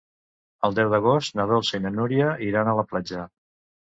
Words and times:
El 0.69 0.77
deu 0.77 0.87
d'agost 0.93 1.37
na 1.39 1.45
Dolça 1.51 1.79
i 1.79 1.83
na 1.83 1.91
Núria 1.97 2.31
iran 2.47 2.73
a 2.73 2.73
la 2.81 2.87
platja. 2.93 3.27